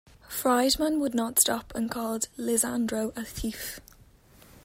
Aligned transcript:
Friedman 0.27 0.99
would 0.99 1.13
not 1.13 1.37
stop, 1.37 1.71
and 1.75 1.91
called 1.91 2.27
Lisandro 2.35 3.15
a 3.15 3.23
"thief". 3.23 3.79